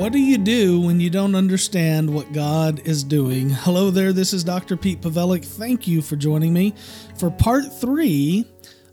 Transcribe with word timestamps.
What 0.00 0.14
do 0.14 0.18
you 0.18 0.38
do 0.38 0.80
when 0.80 0.98
you 0.98 1.10
don't 1.10 1.34
understand 1.34 2.08
what 2.08 2.32
God 2.32 2.80
is 2.86 3.04
doing? 3.04 3.50
Hello 3.50 3.90
there, 3.90 4.14
this 4.14 4.32
is 4.32 4.42
Dr. 4.42 4.74
Pete 4.74 5.02
Pawelek. 5.02 5.44
Thank 5.44 5.86
you 5.86 6.00
for 6.00 6.16
joining 6.16 6.54
me 6.54 6.72
for 7.18 7.30
part 7.30 7.70
three 7.70 8.46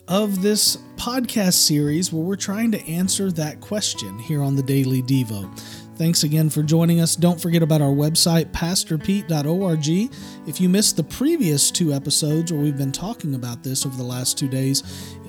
of 0.10 0.42
this 0.42 0.76
podcast 0.98 1.54
series 1.54 2.12
where 2.12 2.22
we're 2.22 2.36
trying 2.36 2.74
to 2.74 2.86
answer 2.90 3.32
that 3.32 3.62
question 3.62 4.20
here 4.20 4.44
on 4.44 4.58
the 4.58 4.62
Daily 4.62 5.02
Devo. 5.02 5.50
Thanks 5.98 6.24
again 6.24 6.52
for 6.52 6.62
joining 6.62 7.00
us. 7.00 7.16
Don't 7.16 7.42
forget 7.42 7.64
about 7.64 7.82
our 7.82 7.90
website, 7.90 8.52
pastorpete.org. 8.52 10.12
If 10.48 10.62
you 10.62 10.70
missed 10.70 10.96
the 10.96 11.04
previous 11.04 11.72
two 11.72 11.92
episodes 11.92 12.54
where 12.54 12.62
we've 12.62 12.78
been 12.78 12.92
talking 12.92 13.34
about 13.34 13.64
this 13.64 13.84
over 13.84 13.98
the 13.98 14.04
last 14.04 14.38
two 14.38 14.48
days, 14.48 14.84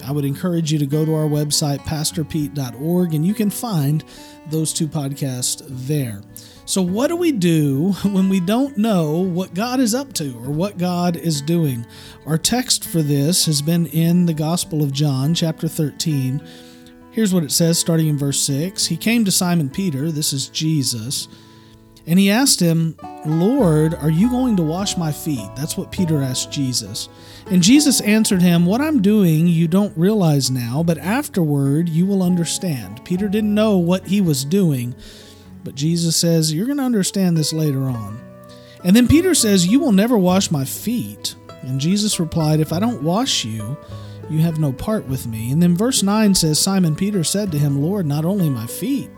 I 0.04 0.12
would 0.12 0.26
encourage 0.26 0.70
you 0.70 0.78
to 0.78 0.84
go 0.84 1.06
to 1.06 1.14
our 1.14 1.26
website, 1.26 1.78
pastorpete.org, 1.78 3.14
and 3.14 3.24
you 3.24 3.32
can 3.32 3.48
find 3.48 4.04
those 4.50 4.74
two 4.74 4.86
podcasts 4.86 5.62
there. 5.68 6.20
So, 6.66 6.82
what 6.82 7.08
do 7.08 7.16
we 7.16 7.32
do 7.32 7.92
when 8.04 8.28
we 8.28 8.38
don't 8.38 8.76
know 8.76 9.20
what 9.20 9.54
God 9.54 9.80
is 9.80 9.94
up 9.94 10.12
to 10.14 10.34
or 10.34 10.50
what 10.50 10.76
God 10.76 11.16
is 11.16 11.40
doing? 11.40 11.86
Our 12.26 12.36
text 12.36 12.84
for 12.84 13.00
this 13.00 13.46
has 13.46 13.62
been 13.62 13.86
in 13.86 14.26
the 14.26 14.34
Gospel 14.34 14.82
of 14.82 14.92
John, 14.92 15.32
chapter 15.32 15.66
13 15.66 16.42
Here's 17.10 17.34
what 17.34 17.44
it 17.44 17.52
says 17.52 17.78
starting 17.78 18.08
in 18.08 18.18
verse 18.18 18.40
6. 18.40 18.86
He 18.86 18.96
came 18.96 19.24
to 19.24 19.30
Simon 19.30 19.70
Peter, 19.70 20.10
this 20.10 20.32
is 20.32 20.48
Jesus, 20.48 21.28
and 22.06 22.18
he 22.18 22.30
asked 22.30 22.60
him, 22.60 22.96
Lord, 23.26 23.94
are 23.94 24.10
you 24.10 24.30
going 24.30 24.56
to 24.56 24.62
wash 24.62 24.96
my 24.96 25.12
feet? 25.12 25.50
That's 25.54 25.76
what 25.76 25.92
Peter 25.92 26.22
asked 26.22 26.50
Jesus. 26.50 27.10
And 27.50 27.62
Jesus 27.62 28.00
answered 28.00 28.40
him, 28.40 28.64
What 28.64 28.80
I'm 28.80 29.02
doing 29.02 29.46
you 29.46 29.68
don't 29.68 29.96
realize 29.96 30.50
now, 30.50 30.82
but 30.82 30.96
afterward 30.96 31.88
you 31.88 32.06
will 32.06 32.22
understand. 32.22 33.04
Peter 33.04 33.28
didn't 33.28 33.54
know 33.54 33.76
what 33.76 34.06
he 34.06 34.22
was 34.22 34.44
doing, 34.44 34.94
but 35.64 35.74
Jesus 35.74 36.16
says, 36.16 36.52
You're 36.52 36.66
going 36.66 36.78
to 36.78 36.84
understand 36.84 37.36
this 37.36 37.52
later 37.52 37.82
on. 37.82 38.18
And 38.84 38.96
then 38.96 39.06
Peter 39.06 39.34
says, 39.34 39.66
You 39.66 39.80
will 39.80 39.92
never 39.92 40.16
wash 40.16 40.50
my 40.50 40.64
feet. 40.64 41.34
And 41.62 41.80
Jesus 41.80 42.20
replied, 42.20 42.60
If 42.60 42.72
I 42.72 42.80
don't 42.80 43.02
wash 43.02 43.44
you, 43.44 43.76
you 44.30 44.40
have 44.40 44.58
no 44.58 44.72
part 44.72 45.06
with 45.06 45.26
me. 45.26 45.50
And 45.50 45.62
then 45.62 45.76
verse 45.76 46.02
9 46.02 46.34
says, 46.34 46.58
Simon 46.58 46.94
Peter 46.94 47.24
said 47.24 47.50
to 47.52 47.58
him, 47.58 47.82
Lord, 47.82 48.06
not 48.06 48.24
only 48.24 48.50
my 48.50 48.66
feet, 48.66 49.10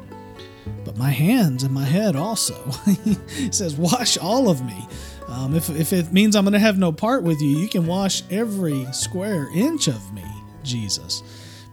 but 0.84 0.96
my 0.96 1.10
hands 1.10 1.62
and 1.62 1.74
my 1.74 1.84
head 1.84 2.16
also. 2.16 2.54
he 3.04 3.50
says, 3.50 3.76
Wash 3.76 4.16
all 4.18 4.48
of 4.48 4.64
me. 4.64 4.86
Um, 5.28 5.54
if, 5.54 5.70
if 5.70 5.92
it 5.92 6.12
means 6.12 6.34
I'm 6.34 6.44
going 6.44 6.52
to 6.52 6.58
have 6.58 6.78
no 6.78 6.92
part 6.92 7.22
with 7.22 7.40
you, 7.40 7.56
you 7.58 7.68
can 7.68 7.86
wash 7.86 8.22
every 8.30 8.86
square 8.92 9.48
inch 9.54 9.86
of 9.86 10.12
me, 10.12 10.24
Jesus. 10.62 11.22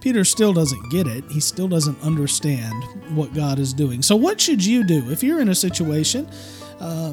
Peter 0.00 0.24
still 0.24 0.52
doesn't 0.52 0.90
get 0.90 1.06
it. 1.06 1.24
He 1.28 1.40
still 1.40 1.66
doesn't 1.66 2.00
understand 2.02 2.84
what 3.16 3.34
God 3.34 3.58
is 3.58 3.72
doing. 3.72 4.02
So, 4.02 4.14
what 4.14 4.40
should 4.40 4.64
you 4.64 4.84
do 4.84 5.10
if 5.10 5.22
you're 5.22 5.40
in 5.40 5.48
a 5.48 5.54
situation? 5.54 6.28
Uh, 6.78 7.12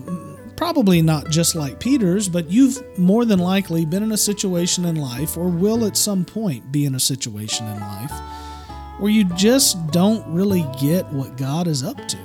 probably 0.56 1.02
not 1.02 1.30
just 1.30 1.56
like 1.56 1.80
Peter's, 1.80 2.30
but 2.30 2.50
you've 2.50 2.82
more 2.98 3.26
than 3.26 3.40
likely 3.40 3.86
been 3.86 4.04
in 4.04 4.12
a 4.12 4.18
situation 4.18 4.86
in 4.86 4.96
life 4.96 5.38
or 5.38 5.48
will 5.48 5.86
at 5.86 5.98
some 5.98 6.26
point 6.26 6.72
be 6.72 6.86
in 6.86 6.96
a 6.96 7.00
situation 7.00 7.68
in 7.68 7.80
life 7.80 8.12
where 9.00 9.12
you 9.12 9.26
just 9.36 9.92
don't 9.92 10.26
really 10.34 10.66
get 10.80 11.06
what 11.12 11.38
God 11.38 11.68
is 11.68 11.84
up 11.84 12.08
to 12.08 12.18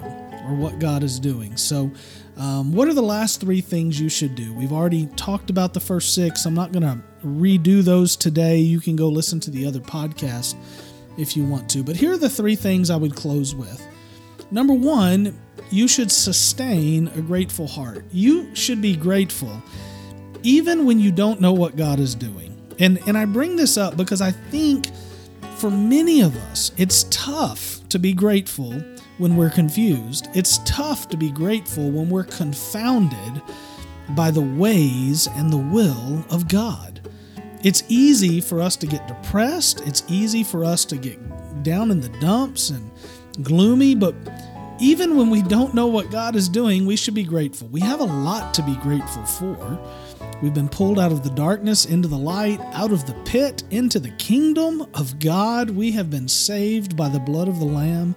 or 0.46 0.54
what 0.54 0.78
God 0.78 1.02
is 1.02 1.18
doing. 1.18 1.56
So, 1.56 1.90
um, 2.36 2.72
what 2.72 2.88
are 2.88 2.94
the 2.94 3.02
last 3.02 3.40
three 3.40 3.60
things 3.60 4.00
you 4.00 4.08
should 4.08 4.34
do? 4.34 4.54
We've 4.54 4.72
already 4.72 5.06
talked 5.08 5.50
about 5.50 5.74
the 5.74 5.80
first 5.80 6.14
six. 6.14 6.46
I'm 6.46 6.54
not 6.54 6.72
going 6.72 6.84
to 6.84 7.02
redo 7.22 7.82
those 7.82 8.16
today. 8.16 8.58
You 8.58 8.80
can 8.80 8.96
go 8.96 9.08
listen 9.08 9.40
to 9.40 9.50
the 9.50 9.66
other 9.66 9.80
podcast 9.80 10.54
if 11.18 11.36
you 11.36 11.44
want 11.44 11.68
to. 11.70 11.82
But 11.82 11.96
here 11.96 12.12
are 12.12 12.18
the 12.18 12.30
three 12.30 12.56
things 12.56 12.88
I 12.88 12.96
would 12.96 13.14
close 13.14 13.54
with. 13.54 13.86
Number 14.50 14.74
one, 14.74 15.38
you 15.70 15.86
should 15.86 16.10
sustain 16.10 17.08
a 17.08 17.20
grateful 17.20 17.66
heart. 17.66 18.04
You 18.10 18.54
should 18.54 18.82
be 18.82 18.96
grateful 18.96 19.62
even 20.42 20.86
when 20.86 20.98
you 20.98 21.12
don't 21.12 21.40
know 21.40 21.52
what 21.52 21.76
God 21.76 22.00
is 22.00 22.14
doing. 22.14 22.56
And 22.78 22.98
and 23.06 23.16
I 23.16 23.24
bring 23.24 23.56
this 23.56 23.76
up 23.76 23.96
because 23.96 24.20
I 24.20 24.30
think 24.30 24.86
for 25.56 25.70
many 25.70 26.22
of 26.22 26.34
us, 26.36 26.72
it's 26.78 27.04
tough 27.10 27.86
to 27.90 27.98
be 27.98 28.12
grateful 28.12 28.72
when 29.18 29.36
we're 29.36 29.50
confused. 29.50 30.28
It's 30.34 30.58
tough 30.64 31.08
to 31.10 31.16
be 31.16 31.30
grateful 31.30 31.90
when 31.90 32.08
we're 32.08 32.24
confounded 32.24 33.42
by 34.10 34.30
the 34.30 34.40
ways 34.40 35.28
and 35.36 35.52
the 35.52 35.58
will 35.58 36.24
of 36.30 36.48
God. 36.48 37.08
It's 37.62 37.84
easy 37.88 38.40
for 38.40 38.62
us 38.62 38.74
to 38.76 38.86
get 38.86 39.06
depressed. 39.06 39.82
It's 39.86 40.02
easy 40.08 40.42
for 40.42 40.64
us 40.64 40.86
to 40.86 40.96
get 40.96 41.18
down 41.62 41.90
in 41.90 42.00
the 42.00 42.08
dumps 42.20 42.70
and 42.70 42.90
gloomy, 43.42 43.94
but 43.94 44.14
even 44.80 45.16
when 45.16 45.30
we 45.30 45.42
don't 45.42 45.74
know 45.74 45.86
what 45.86 46.10
God 46.10 46.34
is 46.34 46.48
doing, 46.48 46.86
we 46.86 46.96
should 46.96 47.14
be 47.14 47.22
grateful. 47.22 47.68
We 47.68 47.80
have 47.80 48.00
a 48.00 48.04
lot 48.04 48.54
to 48.54 48.62
be 48.62 48.74
grateful 48.76 49.24
for. 49.24 49.78
We've 50.42 50.54
been 50.54 50.70
pulled 50.70 50.98
out 50.98 51.12
of 51.12 51.22
the 51.22 51.30
darkness 51.30 51.84
into 51.84 52.08
the 52.08 52.16
light, 52.18 52.60
out 52.72 52.92
of 52.92 53.06
the 53.06 53.14
pit 53.24 53.62
into 53.70 54.00
the 54.00 54.10
kingdom 54.12 54.86
of 54.94 55.18
God. 55.18 55.70
We 55.70 55.92
have 55.92 56.08
been 56.08 56.28
saved 56.28 56.96
by 56.96 57.10
the 57.10 57.20
blood 57.20 57.46
of 57.46 57.58
the 57.58 57.66
Lamb. 57.66 58.16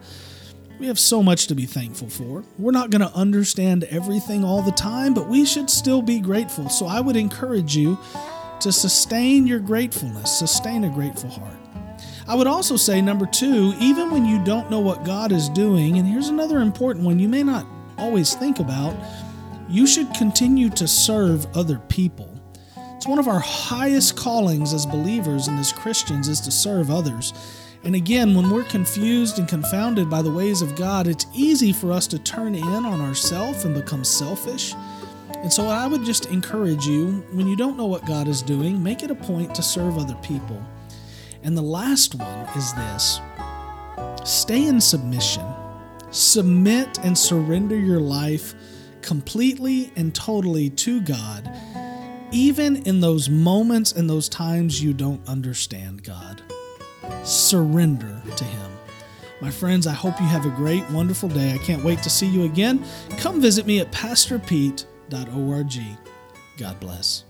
We 0.80 0.88
have 0.88 1.00
so 1.00 1.22
much 1.22 1.48
to 1.48 1.56
be 1.56 1.66
thankful 1.66 2.10
for. 2.10 2.44
We're 2.58 2.72
not 2.72 2.90
going 2.90 3.02
to 3.02 3.14
understand 3.14 3.84
everything 3.86 4.44
all 4.44 4.62
the 4.62 4.72
time, 4.72 5.14
but 5.14 5.28
we 5.28 5.46
should 5.46 5.70
still 5.70 6.02
be 6.02 6.20
grateful. 6.20 6.70
So 6.70 6.88
I 6.88 7.02
would 7.02 7.16
encourage 7.18 7.76
you 7.76 7.98
to 8.62 8.72
sustain 8.72 9.46
your 9.46 9.60
gratefulness, 9.60 10.40
sustain 10.40 10.86
a 10.86 10.90
grateful 10.90 11.30
heart. 11.30 11.63
I 12.28 12.36
would 12.36 12.48
also 12.48 12.78
say, 12.78 13.02
number 13.02 13.26
two, 13.26 13.74
even 13.80 14.10
when 14.10 14.26
you 14.26 14.44
don't 14.44 14.72
know 14.72 14.80
what 14.80 15.04
God 15.04 15.32
is 15.32 15.50
doing, 15.50 15.98
and 15.98 16.08
here's 16.08 16.30
another 16.30 16.60
important 16.60 17.06
one 17.06 17.20
you 17.20 17.28
may 17.28 17.44
not 17.44 17.68
always 17.98 18.34
think 18.34 18.60
about, 18.60 18.96
you 19.68 19.86
should 19.86 20.14
continue 20.14 20.70
to 20.70 20.88
serve 20.88 21.46
other 21.56 21.80
people. 21.90 22.30
It's 22.96 23.08
one 23.08 23.20
of 23.20 23.28
our 23.28 23.40
highest 23.40 24.16
callings 24.16 24.74
as 24.74 24.86
believers 24.86 25.48
and 25.48 25.60
as 25.60 25.74
Christians 25.74 26.30
is 26.30 26.40
to 26.42 26.52
serve 26.52 26.90
others. 26.90 27.34
And 27.84 27.96
again, 27.96 28.34
when 28.34 28.50
we're 28.50 28.64
confused 28.64 29.40
and 29.40 29.48
confounded 29.48 30.10
by 30.10 30.22
the 30.22 30.32
ways 30.32 30.62
of 30.62 30.78
God, 30.78 31.08
it's 31.08 31.26
easy 31.34 31.74
for 31.74 31.92
us 31.92 32.08
to 32.08 32.20
turn 32.20 32.56
in 32.56 32.64
on 32.86 33.02
ourselves 33.02 33.66
and 33.66 33.76
become 33.76 34.06
selfish. 34.06 34.74
And 35.36 35.52
so 35.52 35.68
I 35.68 35.88
would 35.88 36.06
just 36.06 36.28
encourage 36.28 36.86
you 36.86 37.26
when 37.34 37.48
you 37.48 37.58
don't 37.58 37.76
know 37.76 37.86
what 37.86 38.06
God 38.06 38.30
is 38.30 38.42
doing, 38.42 38.82
make 38.82 39.04
it 39.04 39.12
a 39.12 39.16
point 39.16 39.54
to 39.56 39.62
serve 39.62 39.98
other 39.98 40.16
people. 40.16 40.66
And 41.44 41.58
the 41.58 41.62
last 41.62 42.16
one 42.16 42.48
is 42.56 42.74
this 42.74 43.20
stay 44.24 44.66
in 44.66 44.80
submission. 44.80 45.46
Submit 46.10 47.00
and 47.00 47.18
surrender 47.18 47.78
your 47.78 48.00
life 48.00 48.54
completely 49.02 49.92
and 49.96 50.14
totally 50.16 50.70
to 50.70 51.02
God, 51.02 51.52
even 52.32 52.78
in 52.84 53.02
those 53.02 53.30
moments 53.30 53.92
and 53.92 54.10
those 54.10 54.30
times 54.30 54.82
you 54.82 54.94
don't 54.94 55.28
understand 55.28 56.04
God. 56.04 56.42
Surrender 57.24 58.22
to 58.38 58.44
Him. 58.44 58.72
My 59.42 59.52
friends, 59.52 59.88
I 59.88 59.94
hope 59.94 60.20
you 60.22 60.28
have 60.28 60.46
a 60.46 60.52
great, 60.52 60.90
wonderful 60.92 61.28
day. 61.30 61.54
I 61.54 61.58
can't 61.58 61.84
wait 61.84 62.02
to 62.04 62.10
see 62.10 62.28
you 62.28 62.44
again. 62.44 62.86
Come 63.18 63.42
visit 63.42 63.66
me 63.66 63.82
at 63.82 63.92
pastorpete.org. 63.92 65.80
God 66.58 66.80
bless. 66.80 67.26